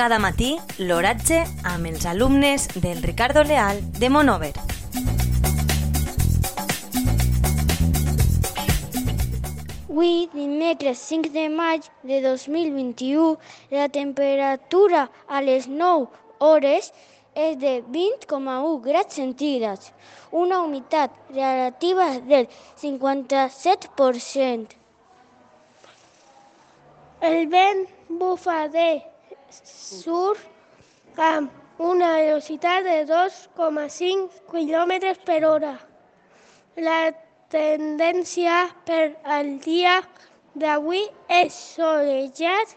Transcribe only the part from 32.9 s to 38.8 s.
2,5 km per hora. La tendència